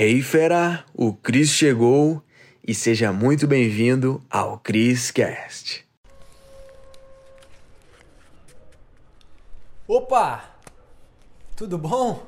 [0.00, 2.22] Hey fera, o Cris chegou
[2.64, 5.84] e seja muito bem-vindo ao Chris Cast.
[9.88, 10.54] Opa!
[11.56, 12.24] Tudo bom?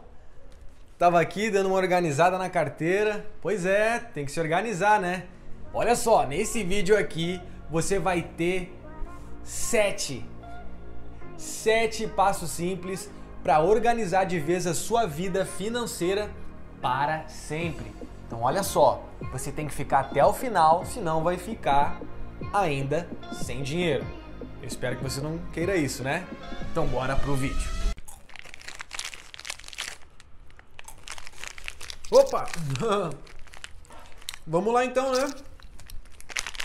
[0.99, 3.25] Tava aqui dando uma organizada na carteira.
[3.41, 5.29] Pois é, tem que se organizar, né?
[5.73, 7.41] Olha só, nesse vídeo aqui
[7.71, 8.77] você vai ter
[9.45, 10.27] sete,
[11.37, 13.09] sete passos simples
[13.45, 16.29] para organizar de vez a sua vida financeira
[16.81, 17.93] para sempre.
[18.27, 19.03] Então olha só,
[19.33, 22.01] você tem que ficar até o final, senão vai ficar
[22.53, 24.07] ainda sem dinheiro.
[24.63, 26.27] Eu espero que você não queira isso, né?
[26.71, 27.69] Então bora pro vídeo.
[32.11, 32.47] Opa!
[34.47, 35.33] Vamos lá então, né?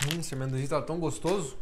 [0.05, 1.57] Hum, esse amendoim tá tão gostoso.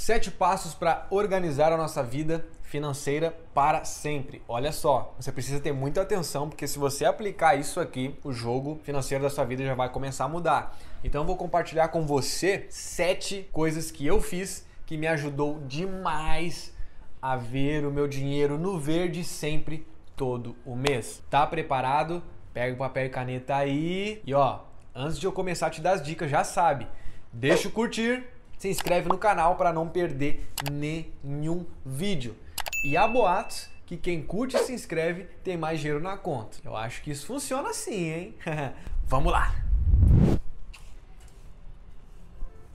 [0.00, 4.40] Sete passos para organizar a nossa vida financeira para sempre.
[4.46, 8.78] Olha só, você precisa ter muita atenção porque se você aplicar isso aqui, o jogo
[8.84, 10.78] financeiro da sua vida já vai começar a mudar.
[11.02, 16.72] Então eu vou compartilhar com você sete coisas que eu fiz que me ajudou demais
[17.20, 19.84] a ver o meu dinheiro no verde sempre
[20.16, 21.20] todo o mês.
[21.28, 22.22] Tá preparado?
[22.54, 24.22] Pega o papel e caneta aí.
[24.24, 24.60] E ó,
[24.94, 26.86] antes de eu começar a te dar as dicas, já sabe,
[27.32, 28.24] deixa o curtir,
[28.58, 32.36] se inscreve no canal para não perder nenhum vídeo.
[32.84, 36.58] E há boatos que quem curte e se inscreve tem mais dinheiro na conta.
[36.64, 38.34] Eu acho que isso funciona assim, hein?
[39.06, 39.54] Vamos lá!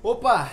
[0.02, 0.52] Opa!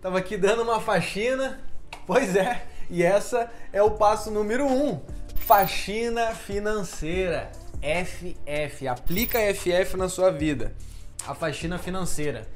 [0.00, 1.60] Tava aqui dando uma faxina.
[2.06, 5.00] Pois é, e essa é o passo número um.
[5.36, 7.52] Faxina financeira.
[7.80, 8.88] FF.
[8.88, 10.74] Aplica FF na sua vida.
[11.26, 12.46] A faxina financeira.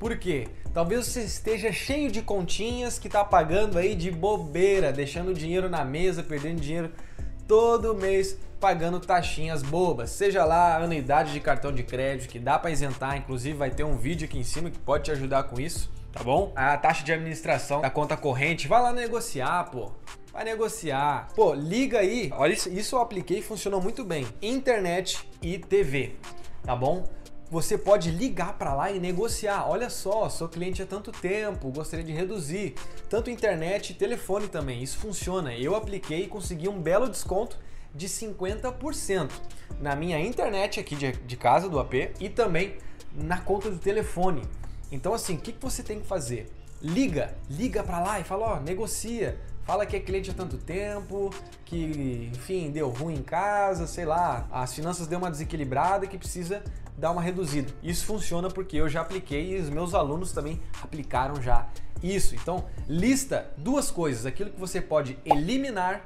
[0.00, 0.48] Por quê?
[0.72, 5.84] Talvez você esteja cheio de continhas que está pagando aí de bobeira, deixando dinheiro na
[5.84, 6.90] mesa, perdendo dinheiro
[7.46, 12.58] todo mês pagando taxinhas bobas, seja lá a anuidade de cartão de crédito que dá
[12.58, 15.60] para isentar, inclusive vai ter um vídeo aqui em cima que pode te ajudar com
[15.60, 16.52] isso, tá bom?
[16.54, 19.92] A taxa de administração da conta corrente, vai lá negociar, pô.
[20.32, 21.28] Vai negociar.
[21.34, 22.30] Pô, liga aí.
[22.34, 24.26] Olha isso, isso eu apliquei e funcionou muito bem.
[24.40, 26.16] Internet e TV,
[26.62, 27.04] tá bom?
[27.50, 29.68] Você pode ligar para lá e negociar.
[29.68, 32.74] Olha só, sou cliente há tanto tempo, gostaria de reduzir.
[33.08, 34.82] Tanto internet e telefone também.
[34.82, 35.52] Isso funciona.
[35.54, 37.58] Eu apliquei e consegui um belo desconto
[37.92, 39.30] de 50%
[39.80, 42.76] na minha internet aqui de, de casa do AP e também
[43.12, 44.42] na conta do telefone.
[44.92, 46.48] Então assim, o que, que você tem que fazer?
[46.80, 49.40] Liga, liga para lá e fala, ó, negocia.
[49.70, 51.32] Fala que é cliente há tanto tempo,
[51.64, 56.60] que, enfim, deu ruim em casa, sei lá, as finanças deu uma desequilibrada que precisa
[56.98, 57.72] dar uma reduzida.
[57.80, 61.68] Isso funciona porque eu já apliquei e os meus alunos também aplicaram já
[62.02, 62.34] isso.
[62.34, 66.00] Então, lista duas coisas: aquilo que você pode eliminar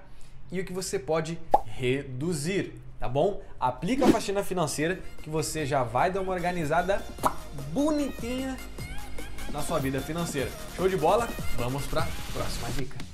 [0.53, 3.41] e o que você pode reduzir, tá bom?
[3.59, 7.03] Aplica a faxina financeira que você já vai dar uma organizada
[7.73, 8.59] bonitinha
[9.51, 10.51] na sua vida financeira.
[10.77, 11.27] Show de bola?
[11.57, 13.14] Vamos para a próxima dica.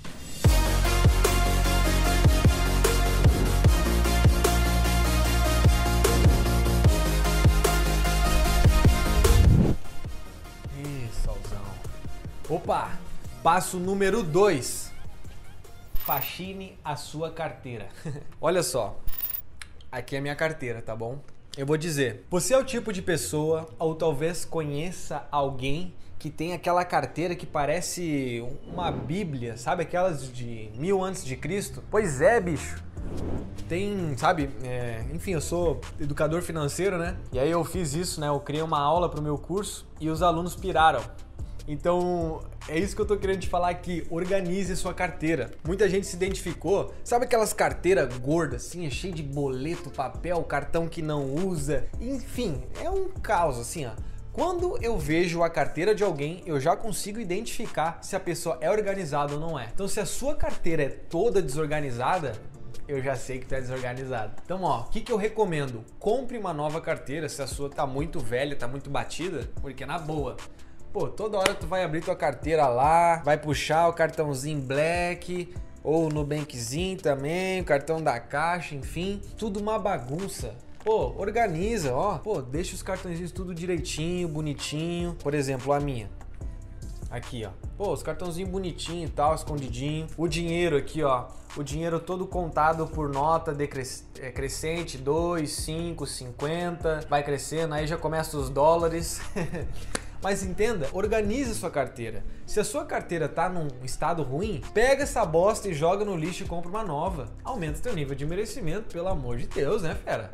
[13.53, 14.93] Passo número 2.
[15.95, 17.89] Faxine a sua carteira.
[18.41, 18.97] Olha só.
[19.91, 21.19] Aqui é a minha carteira, tá bom?
[21.59, 26.53] Eu vou dizer, você é o tipo de pessoa ou talvez conheça alguém que tem
[26.53, 28.41] aquela carteira que parece
[28.73, 31.83] uma bíblia, sabe aquelas de mil antes de Cristo?
[31.91, 32.81] Pois é, bicho.
[33.69, 37.17] Tem, sabe, é, enfim, eu sou educador financeiro, né?
[37.33, 38.29] E aí eu fiz isso, né?
[38.29, 41.03] Eu criei uma aula para o meu curso e os alunos piraram.
[41.71, 44.05] Então, é isso que eu tô querendo te falar aqui.
[44.11, 45.53] Organize sua carteira.
[45.65, 46.93] Muita gente se identificou.
[47.05, 51.87] Sabe aquelas carteiras gordas, assim, é de boleto, papel, cartão que não usa?
[52.01, 53.93] Enfim, é um caos, assim, ó.
[54.33, 58.69] Quando eu vejo a carteira de alguém, eu já consigo identificar se a pessoa é
[58.69, 59.69] organizada ou não é.
[59.73, 62.33] Então, se a sua carteira é toda desorganizada,
[62.89, 64.33] eu já sei que tu é desorganizado.
[64.45, 65.85] Então, ó, o que, que eu recomendo?
[66.01, 69.99] Compre uma nova carteira se a sua tá muito velha, tá muito batida, porque na
[69.99, 70.37] boa,
[70.93, 75.55] Pô, toda hora tu vai abrir tua carteira lá, vai puxar o cartãozinho Black
[75.85, 80.55] ou no Bankzinho também, o cartão da caixa, enfim, tudo uma bagunça.
[80.85, 82.19] Pô, organiza, ó.
[82.19, 85.15] Pô, deixa os cartõezinhos tudo direitinho, bonitinho.
[85.23, 86.11] Por exemplo, a minha.
[87.11, 87.51] Aqui, ó.
[87.77, 90.07] Pô, os cartãozinhos bonitinho e tal, escondidinho.
[90.17, 91.29] O dinheiro aqui, ó.
[91.57, 97.01] O dinheiro todo contado por nota decrescente, 2, 5, 50.
[97.09, 99.21] Vai crescendo, aí já começa os dólares.
[100.23, 102.23] Mas entenda, organize sua carteira.
[102.47, 106.43] Se a sua carteira tá num estado ruim, pega essa bosta e joga no lixo
[106.43, 107.29] e compra uma nova.
[107.43, 110.31] Aumenta seu nível de merecimento, pelo amor de Deus, né, fera?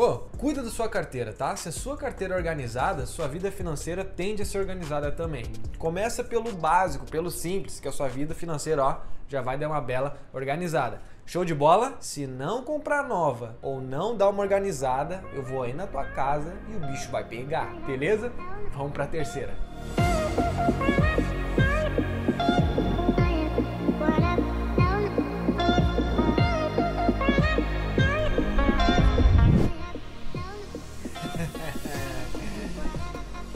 [0.00, 1.54] Pô, cuida da sua carteira, tá?
[1.56, 5.44] Se a sua carteira é organizada, sua vida financeira tende a ser organizada também.
[5.76, 8.96] Começa pelo básico, pelo simples, que a sua vida financeira, ó,
[9.28, 11.02] já vai dar uma bela organizada.
[11.26, 11.98] Show de bola?
[12.00, 16.54] Se não comprar nova ou não dar uma organizada, eu vou aí na tua casa
[16.70, 18.32] e o bicho vai pegar, beleza?
[18.72, 19.54] Vamos pra terceira.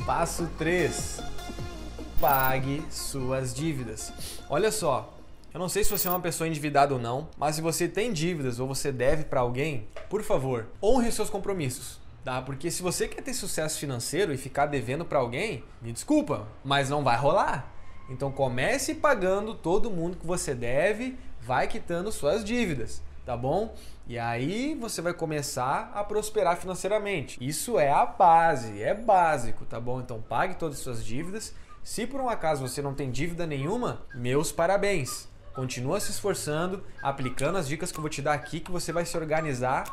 [0.07, 1.23] Passo 3.
[2.21, 4.13] Pague suas dívidas.
[4.51, 5.15] Olha só,
[5.53, 8.13] eu não sei se você é uma pessoa endividada ou não, mas se você tem
[8.13, 11.99] dívidas ou você deve para alguém, por favor, honre seus compromissos.
[12.23, 12.43] Tá?
[12.43, 16.91] Porque se você quer ter sucesso financeiro e ficar devendo para alguém, me desculpa, mas
[16.91, 17.73] não vai rolar.
[18.11, 23.75] Então comece pagando todo mundo que você deve, vai quitando suas dívidas, tá bom?
[24.07, 27.39] E aí você vai começar a prosperar financeiramente.
[27.41, 30.01] Isso é a base, é básico, tá bom?
[30.01, 31.55] Então pague todas as suas dívidas.
[31.83, 35.29] Se por um acaso você não tem dívida nenhuma, meus parabéns.
[35.55, 39.05] Continua se esforçando, aplicando as dicas que eu vou te dar aqui que você vai
[39.05, 39.85] se organizar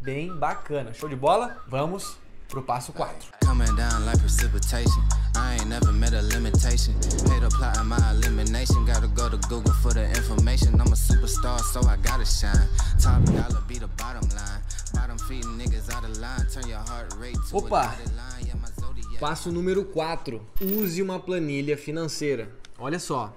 [0.00, 0.92] bem bacana.
[0.92, 1.62] Show de bola?
[1.66, 3.32] Vamos pro passo 4.
[3.44, 5.02] Coming down like precipitation.
[5.36, 6.94] I ain't never met a limitation.
[7.28, 8.84] Hate plotting my elimination.
[8.86, 10.80] Gotta go to Google for the information.
[10.80, 12.68] I'm a superstar, so I gotta shine.
[13.00, 14.62] Top dollar be the bottom line.
[14.94, 16.46] Bottom feeding niggas out of line.
[16.52, 17.94] Turn your heart rate to Opa.
[19.20, 20.40] Passo número 4.
[20.60, 22.48] Use uma planilha financeira.
[22.78, 23.32] Olha só.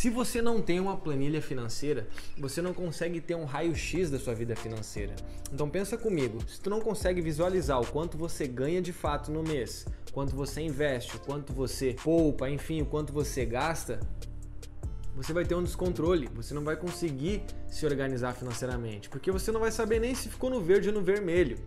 [0.00, 2.08] Se você não tem uma planilha financeira,
[2.38, 5.14] você não consegue ter um raio-x da sua vida financeira.
[5.52, 9.42] Então pensa comigo, se tu não consegue visualizar o quanto você ganha de fato no
[9.42, 14.00] mês, quanto você investe, o quanto você poupa, enfim, o quanto você gasta,
[15.14, 19.60] você vai ter um descontrole, você não vai conseguir se organizar financeiramente, porque você não
[19.60, 21.58] vai saber nem se ficou no verde ou no vermelho.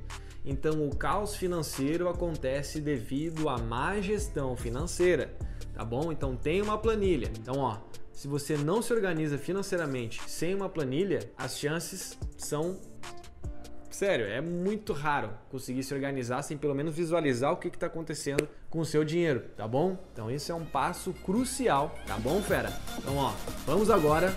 [0.43, 5.31] Então, o caos financeiro acontece devido à má gestão financeira,
[5.71, 6.11] tá bom?
[6.11, 7.31] Então, tem uma planilha.
[7.39, 7.77] Então, ó,
[8.23, 12.79] se você não se organiza financeiramente sem uma planilha, as chances são
[13.91, 18.47] Sério, é muito raro conseguir se organizar sem pelo menos visualizar o que está acontecendo
[18.69, 19.97] com o seu dinheiro, tá bom?
[20.13, 22.71] Então esse é um passo crucial, tá bom, fera?
[22.97, 23.33] Então ó,
[23.65, 24.33] vamos agora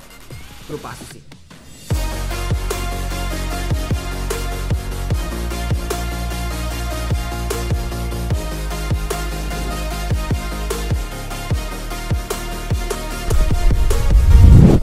[0.67, 1.36] pro passo 5.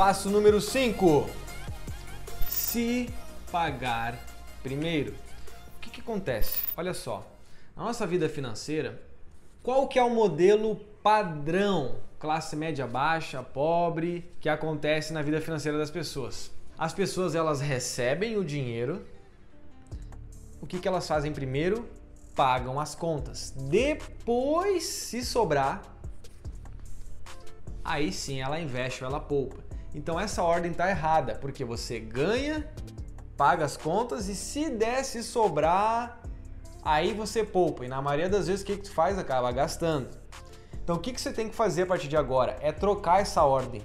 [0.06, 1.30] Passo número 5.
[2.50, 3.10] Se
[3.50, 4.20] pagar
[4.62, 5.14] primeiro.
[5.78, 6.60] O que, que acontece?
[6.76, 7.26] Olha só,
[7.74, 9.02] na nossa vida financeira,
[9.64, 15.78] qual que é o modelo padrão, classe média baixa, pobre, que acontece na vida financeira
[15.78, 16.52] das pessoas?
[16.78, 19.06] As pessoas elas recebem o dinheiro,
[20.60, 21.88] o que, que elas fazem primeiro?
[22.36, 23.54] Pagam as contas.
[23.56, 25.82] Depois, se sobrar,
[27.86, 29.72] aí sim ela investe ou ela poupa.
[29.94, 32.68] Então essa ordem está errada, porque você ganha,
[33.38, 36.20] paga as contas e se der se sobrar,
[36.84, 37.86] aí você poupa.
[37.86, 39.18] E na maioria das vezes o que, que tu faz?
[39.18, 40.10] Acaba gastando.
[40.84, 42.58] Então o que, que você tem que fazer a partir de agora?
[42.60, 43.82] É trocar essa ordem.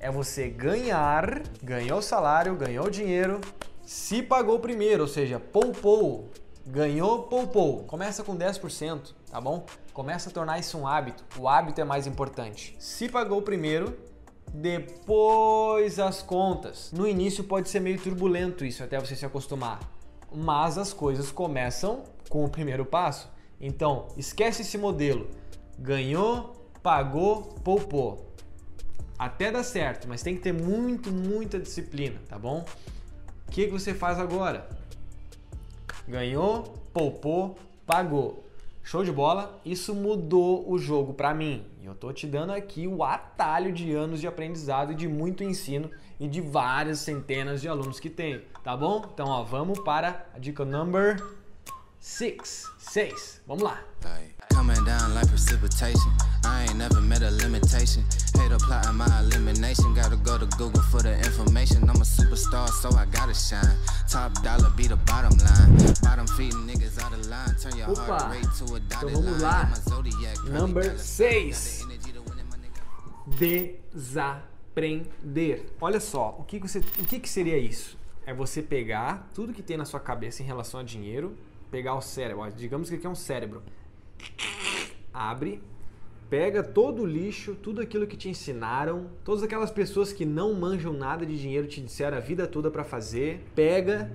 [0.00, 3.40] É você ganhar, ganhou o salário, ganhou o dinheiro,
[3.82, 6.30] se pagou primeiro, ou seja, poupou,
[6.66, 7.84] ganhou, poupou.
[7.84, 9.64] Começa com 10%, tá bom?
[9.92, 11.24] Começa a tornar isso um hábito.
[11.38, 12.76] O hábito é mais importante.
[12.78, 13.96] Se pagou primeiro,
[14.54, 16.92] depois as contas.
[16.92, 19.80] No início pode ser meio turbulento isso até você se acostumar,
[20.32, 23.28] mas as coisas começam com o primeiro passo.
[23.60, 25.28] Então, esquece esse modelo.
[25.76, 28.32] Ganhou, pagou, poupou.
[29.18, 32.64] Até dá certo, mas tem que ter muito, muita disciplina, tá bom?
[33.48, 34.68] O que, que você faz agora?
[36.06, 38.44] Ganhou, poupou, pagou.
[38.84, 39.60] Show de bola?
[39.64, 41.64] Isso mudou o jogo para mim.
[41.84, 45.44] E eu tô te dando aqui o atalho de anos de aprendizado e de muito
[45.44, 49.04] ensino e de várias centenas de alunos que tenho, tá bom?
[49.12, 51.22] Então, ó, vamos para a dica number
[52.04, 52.70] 6.
[52.78, 53.40] 6.
[53.46, 53.78] Vamos lá.
[54.50, 56.12] Coming down like precipitation.
[56.44, 58.04] I ain't never met a limitation.
[58.36, 59.94] Hate plotting my elimination.
[59.94, 61.88] Gotta go to Google for the information.
[61.88, 63.78] I'm a superstar, so I gotta shine.
[64.10, 65.78] Top dollar be the bottom line.
[66.02, 67.56] Bottom feeding niggas out of line.
[67.58, 68.06] Turn your Opa.
[68.06, 69.72] heart rate to a dotted então vamos lá.
[70.44, 71.86] Number 6.
[73.94, 75.72] Desaprender.
[75.80, 77.96] Olha só, o que, você, o que, que seria isso?
[78.26, 81.34] É você pegar tudo que tem na sua cabeça em relação a dinheiro,
[81.74, 83.60] pegar o cérebro, digamos que aqui é um cérebro,
[85.12, 85.60] abre,
[86.30, 90.92] pega todo o lixo, tudo aquilo que te ensinaram, todas aquelas pessoas que não manjam
[90.92, 94.08] nada de dinheiro te disseram a vida toda para fazer, pega,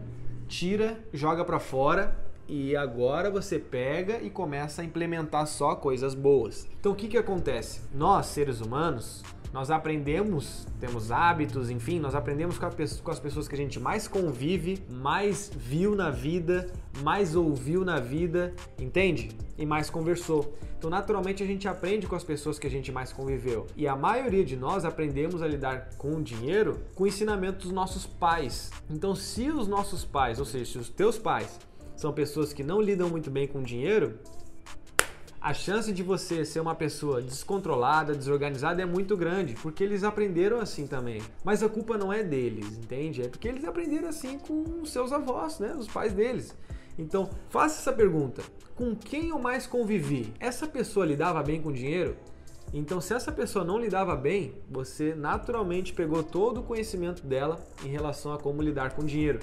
[0.48, 6.66] tira, joga para fora e agora você pega e começa a implementar só coisas boas.
[6.80, 7.82] Então o que, que acontece?
[7.94, 9.22] Nós, seres humanos,
[9.52, 12.70] nós aprendemos, temos hábitos, enfim, nós aprendemos com,
[13.04, 18.00] com, as pessoas que a gente mais convive, mais viu na vida, mais ouviu na
[18.00, 19.30] vida, entende?
[19.58, 20.56] E mais conversou.
[20.78, 23.68] Então, naturalmente, a gente aprende com as pessoas que a gente mais conviveu.
[23.76, 27.72] E a maioria de nós aprendemos a lidar com o dinheiro com o ensinamento dos
[27.72, 28.72] nossos pais.
[28.90, 31.60] Então, se os nossos pais, ou seja, se os teus pais,
[31.98, 34.18] são pessoas que não lidam muito bem com dinheiro,
[35.42, 40.60] a chance de você ser uma pessoa descontrolada, desorganizada é muito grande, porque eles aprenderam
[40.60, 41.22] assim também.
[41.44, 43.22] Mas a culpa não é deles, entende?
[43.22, 45.74] É porque eles aprenderam assim com os seus avós, né?
[45.78, 46.54] Os pais deles.
[46.98, 48.42] Então, faça essa pergunta:
[48.76, 50.34] com quem eu mais convivi?
[50.40, 52.18] Essa pessoa lidava bem com dinheiro?
[52.74, 57.88] Então, se essa pessoa não lidava bem, você naturalmente pegou todo o conhecimento dela em
[57.88, 59.40] relação a como lidar com dinheiro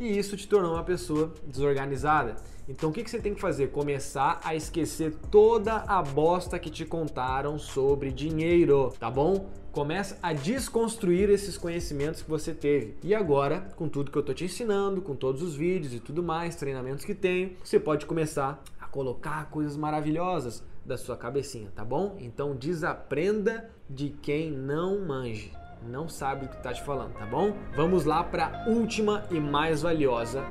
[0.00, 2.36] e isso te tornou uma pessoa desorganizada.
[2.66, 3.70] Então o que, que você tem que fazer?
[3.70, 9.50] Começar a esquecer toda a bosta que te contaram sobre dinheiro, tá bom?
[9.70, 12.96] Começa a desconstruir esses conhecimentos que você teve.
[13.02, 16.22] E agora, com tudo que eu tô te ensinando, com todos os vídeos e tudo
[16.22, 21.84] mais, treinamentos que tenho, você pode começar a colocar coisas maravilhosas da sua cabecinha, tá
[21.84, 22.16] bom?
[22.18, 27.52] Então desaprenda de quem não manje não sabe o que está te falando, tá bom?
[27.74, 30.44] Vamos lá para a última e mais valiosa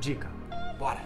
[0.00, 0.30] dica.
[0.78, 1.00] Bora!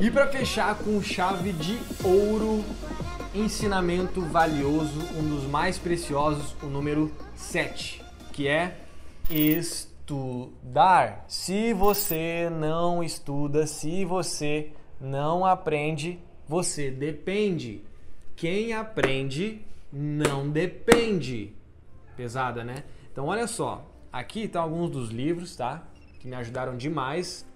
[0.00, 2.64] E para fechar com chave de ouro,
[3.34, 8.02] ensinamento valioso, um dos mais preciosos, o número 7,
[8.32, 8.76] que é
[9.28, 11.26] este estudar.
[11.28, 17.82] Se você não estuda, se você não aprende, você depende.
[18.34, 19.60] Quem aprende
[19.92, 21.54] não depende.
[22.16, 22.84] Pesada, né?
[23.12, 25.86] Então olha só, aqui estão tá alguns dos livros, tá?
[26.18, 27.46] Que me ajudaram demais.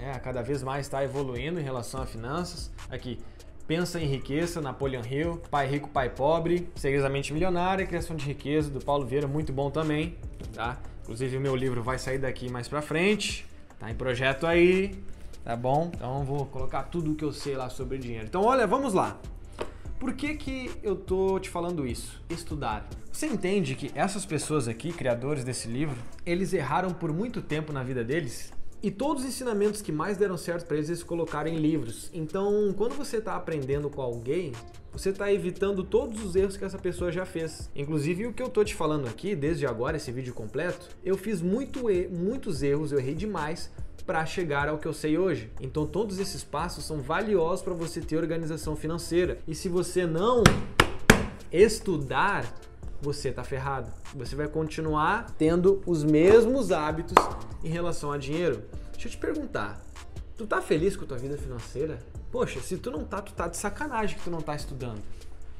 [0.00, 2.72] É, cada vez mais está evoluindo em relação a finanças.
[2.90, 3.18] Aqui,
[3.66, 8.26] Pensa em Riqueza, Napoleon Hill, Pai Rico, Pai Pobre, Segredos da Mente Milionária, Criação de
[8.26, 10.16] Riqueza, do Paulo Vieira, muito bom também,
[10.52, 10.76] tá?
[11.10, 13.44] Inclusive o meu livro vai sair daqui mais pra frente.
[13.80, 14.94] Tá em projeto aí,
[15.42, 15.90] tá bom?
[15.92, 18.26] Então vou colocar tudo o que eu sei lá sobre dinheiro.
[18.28, 19.20] Então olha, vamos lá.
[19.98, 22.22] Por que, que eu tô te falando isso?
[22.30, 22.88] Estudar.
[23.10, 27.82] Você entende que essas pessoas aqui, criadores desse livro, eles erraram por muito tempo na
[27.82, 31.56] vida deles e todos os ensinamentos que mais deram certo para eles, eles colocaram em
[31.56, 32.08] livros.
[32.14, 34.52] Então, quando você está aprendendo com alguém,
[34.92, 37.70] você está evitando todos os erros que essa pessoa já fez.
[37.74, 41.40] Inclusive, o que eu tô te falando aqui, desde agora, esse vídeo completo, eu fiz
[41.40, 43.70] muito muitos erros, eu errei demais
[44.04, 45.50] para chegar ao que eu sei hoje.
[45.60, 49.38] Então, todos esses passos são valiosos para você ter organização financeira.
[49.46, 50.42] E se você não
[51.52, 52.52] estudar,
[53.00, 53.92] você tá ferrado.
[54.14, 57.16] Você vai continuar tendo os mesmos hábitos
[57.62, 58.62] em relação a dinheiro.
[58.92, 59.80] Deixa eu te perguntar,
[60.36, 61.98] tu tá feliz com a tua vida financeira?
[62.30, 65.02] Poxa, se tu não tá, tu tá de sacanagem que tu não tá estudando.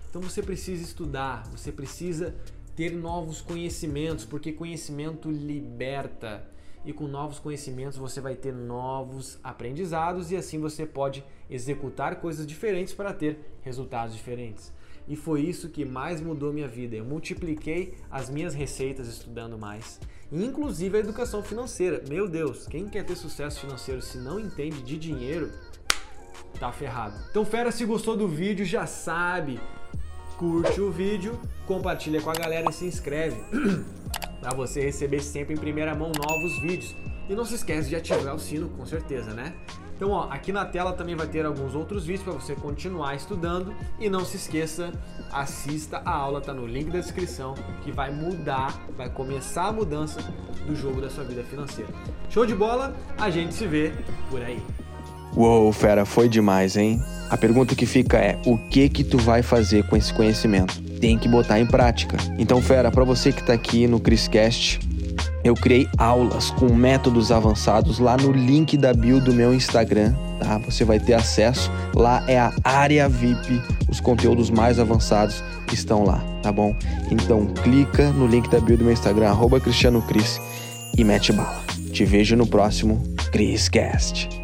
[0.08, 2.34] Então você precisa estudar, você precisa
[2.76, 6.48] ter novos conhecimentos, porque conhecimento liberta.
[6.84, 12.46] E com novos conhecimentos você vai ter novos aprendizados e assim você pode executar coisas
[12.46, 14.72] diferentes para ter resultados diferentes
[15.10, 16.94] e foi isso que mais mudou minha vida.
[16.94, 19.98] Eu multipliquei as minhas receitas estudando mais,
[20.30, 22.00] inclusive a educação financeira.
[22.08, 25.50] Meu Deus, quem quer ter sucesso financeiro se não entende de dinheiro,
[26.58, 27.14] tá ferrado.
[27.30, 29.60] Então, fera, se gostou do vídeo, já sabe,
[30.36, 33.36] curte o vídeo, compartilha com a galera e se inscreve
[34.40, 36.94] para você receber sempre em primeira mão novos vídeos.
[37.28, 39.54] E não se esquece de ativar o sino, com certeza, né?
[40.00, 43.74] Então, ó, aqui na tela também vai ter alguns outros vídeos para você continuar estudando
[43.98, 44.90] e não se esqueça,
[45.30, 50.22] assista a aula, tá no link da descrição, que vai mudar, vai começar a mudança
[50.66, 51.92] do jogo da sua vida financeira.
[52.30, 52.96] Show de bola?
[53.18, 53.92] A gente se vê
[54.30, 54.62] por aí.
[55.36, 57.00] Uou, fera, foi demais, hein?
[57.30, 60.80] A pergunta que fica é: o que que tu vai fazer com esse conhecimento?
[61.00, 62.16] Tem que botar em prática.
[62.38, 64.80] Então, fera, para você que tá aqui no Criscast,
[65.42, 70.58] eu criei aulas com métodos avançados lá no link da bio do meu Instagram, tá?
[70.58, 71.70] Você vai ter acesso.
[71.94, 76.74] Lá é a área VIP, os conteúdos mais avançados estão lá, tá bom?
[77.10, 80.40] Então clica no link da bio do meu Instagram, arroba Cristiano Cris,
[80.98, 81.62] e mete bala.
[81.92, 84.39] Te vejo no próximo CrisCast.